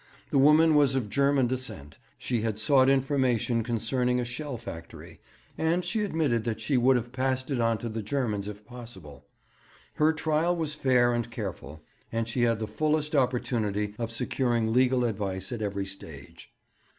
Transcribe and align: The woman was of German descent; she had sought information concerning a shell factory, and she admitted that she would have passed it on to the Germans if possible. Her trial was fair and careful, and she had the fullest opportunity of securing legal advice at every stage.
The 0.31 0.39
woman 0.39 0.73
was 0.73 0.95
of 0.95 1.11
German 1.11 1.45
descent; 1.45 1.99
she 2.17 2.41
had 2.41 2.57
sought 2.57 2.89
information 2.89 3.61
concerning 3.63 4.19
a 4.19 4.25
shell 4.25 4.57
factory, 4.57 5.19
and 5.59 5.85
she 5.85 6.01
admitted 6.03 6.43
that 6.43 6.59
she 6.59 6.75
would 6.75 6.95
have 6.95 7.11
passed 7.11 7.51
it 7.51 7.59
on 7.61 7.77
to 7.77 7.87
the 7.87 8.01
Germans 8.01 8.47
if 8.47 8.65
possible. 8.65 9.27
Her 9.97 10.11
trial 10.11 10.55
was 10.55 10.73
fair 10.73 11.13
and 11.13 11.29
careful, 11.29 11.83
and 12.11 12.27
she 12.27 12.41
had 12.41 12.57
the 12.57 12.65
fullest 12.67 13.15
opportunity 13.15 13.93
of 13.99 14.11
securing 14.11 14.73
legal 14.73 15.05
advice 15.05 15.51
at 15.51 15.61
every 15.61 15.85
stage. 15.85 16.51